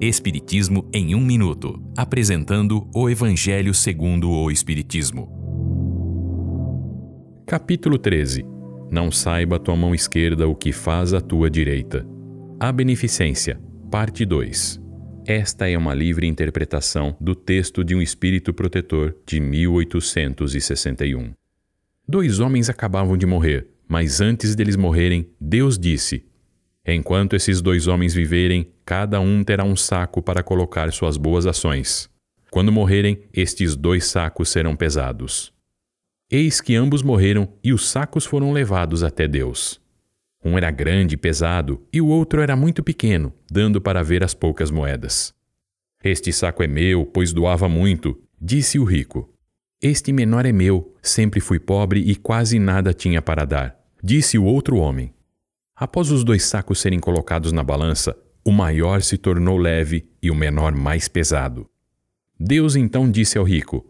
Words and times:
Espiritismo 0.00 0.88
em 0.94 1.16
um 1.16 1.20
minuto, 1.20 1.82
apresentando 1.96 2.88
o 2.94 3.10
Evangelho 3.10 3.74
segundo 3.74 4.30
o 4.30 4.48
Espiritismo. 4.48 5.28
Capítulo 7.44 7.98
13. 7.98 8.44
Não 8.92 9.10
saiba 9.10 9.58
tua 9.58 9.74
mão 9.74 9.92
esquerda 9.92 10.46
o 10.46 10.54
que 10.54 10.70
faz 10.70 11.12
a 11.12 11.20
tua 11.20 11.50
direita. 11.50 12.06
A 12.60 12.70
beneficência, 12.70 13.60
parte 13.90 14.24
2. 14.24 14.80
Esta 15.26 15.68
é 15.68 15.76
uma 15.76 15.94
livre 15.94 16.28
interpretação 16.28 17.16
do 17.20 17.34
texto 17.34 17.82
de 17.82 17.96
um 17.96 18.00
espírito 18.00 18.54
protetor 18.54 19.16
de 19.26 19.40
1861. 19.40 21.32
Dois 22.06 22.38
homens 22.38 22.70
acabavam 22.70 23.16
de 23.16 23.26
morrer, 23.26 23.66
mas 23.88 24.20
antes 24.20 24.54
deles 24.54 24.76
morrerem, 24.76 25.28
Deus 25.40 25.76
disse: 25.76 26.27
Enquanto 26.90 27.36
esses 27.36 27.60
dois 27.60 27.86
homens 27.86 28.14
viverem, 28.14 28.72
cada 28.82 29.20
um 29.20 29.44
terá 29.44 29.62
um 29.62 29.76
saco 29.76 30.22
para 30.22 30.42
colocar 30.42 30.90
suas 30.90 31.18
boas 31.18 31.44
ações. 31.44 32.08
Quando 32.50 32.72
morrerem, 32.72 33.20
estes 33.30 33.76
dois 33.76 34.06
sacos 34.06 34.48
serão 34.48 34.74
pesados. 34.74 35.52
Eis 36.30 36.62
que 36.62 36.74
ambos 36.74 37.02
morreram 37.02 37.46
e 37.62 37.74
os 37.74 37.86
sacos 37.86 38.24
foram 38.24 38.52
levados 38.52 39.02
até 39.02 39.28
Deus. 39.28 39.78
Um 40.42 40.56
era 40.56 40.70
grande 40.70 41.14
e 41.14 41.18
pesado, 41.18 41.86
e 41.92 42.00
o 42.00 42.06
outro 42.06 42.40
era 42.40 42.56
muito 42.56 42.82
pequeno, 42.82 43.34
dando 43.50 43.82
para 43.82 44.02
ver 44.02 44.24
as 44.24 44.32
poucas 44.32 44.70
moedas. 44.70 45.34
Este 46.02 46.32
saco 46.32 46.62
é 46.62 46.66
meu, 46.66 47.04
pois 47.04 47.34
doava 47.34 47.68
muito, 47.68 48.18
disse 48.40 48.78
o 48.78 48.84
rico. 48.84 49.30
Este 49.82 50.10
menor 50.10 50.46
é 50.46 50.52
meu, 50.52 50.96
sempre 51.02 51.38
fui 51.38 51.58
pobre 51.58 52.00
e 52.00 52.16
quase 52.16 52.58
nada 52.58 52.94
tinha 52.94 53.20
para 53.20 53.44
dar, 53.44 53.78
disse 54.02 54.38
o 54.38 54.44
outro 54.44 54.78
homem. 54.78 55.12
Após 55.78 56.10
os 56.10 56.24
dois 56.24 56.44
sacos 56.44 56.80
serem 56.80 56.98
colocados 56.98 57.52
na 57.52 57.62
balança, 57.62 58.16
o 58.44 58.50
maior 58.50 59.00
se 59.00 59.16
tornou 59.16 59.56
leve 59.56 60.08
e 60.20 60.28
o 60.28 60.34
menor 60.34 60.74
mais 60.74 61.06
pesado. 61.06 61.70
Deus 62.38 62.74
então 62.74 63.08
disse 63.08 63.38
ao 63.38 63.44
rico: 63.44 63.86